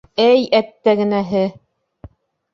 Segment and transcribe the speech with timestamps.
[0.21, 1.43] Эй, әттәгенәһе...